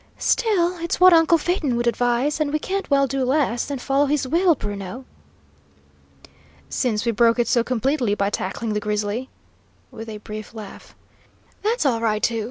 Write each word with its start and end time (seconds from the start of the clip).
"Still, 0.17 0.79
it's 0.79 0.99
what 0.99 1.13
uncle 1.13 1.37
Phaeton 1.37 1.75
would 1.75 1.85
advise, 1.85 2.39
and 2.39 2.51
we 2.51 2.57
can't 2.57 2.89
well 2.89 3.05
do 3.05 3.23
less 3.23 3.65
than 3.65 3.77
follow 3.77 4.07
his 4.07 4.27
will, 4.27 4.55
Bruno." 4.55 5.05
"Since 6.69 7.05
we 7.05 7.11
broke 7.11 7.37
it 7.37 7.47
so 7.47 7.63
completely 7.63 8.15
by 8.15 8.31
tackling 8.31 8.73
the 8.73 8.79
grizzly," 8.79 9.29
with 9.91 10.09
a 10.09 10.17
brief 10.17 10.55
laugh. 10.55 10.95
"That's 11.61 11.85
all 11.85 12.01
right, 12.01 12.23
too. 12.23 12.39